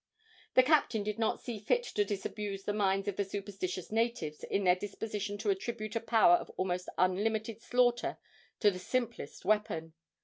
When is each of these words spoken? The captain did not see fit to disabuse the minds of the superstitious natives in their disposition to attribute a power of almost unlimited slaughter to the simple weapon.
The 0.55 0.63
captain 0.63 1.03
did 1.03 1.19
not 1.19 1.41
see 1.43 1.59
fit 1.59 1.83
to 1.83 2.03
disabuse 2.03 2.63
the 2.63 2.73
minds 2.73 3.07
of 3.07 3.17
the 3.17 3.23
superstitious 3.23 3.91
natives 3.91 4.43
in 4.43 4.63
their 4.63 4.75
disposition 4.75 5.37
to 5.37 5.51
attribute 5.51 5.95
a 5.95 5.99
power 5.99 6.37
of 6.37 6.49
almost 6.57 6.89
unlimited 6.97 7.61
slaughter 7.61 8.17
to 8.61 8.71
the 8.71 8.79
simple 8.79 9.27
weapon. 9.45 9.93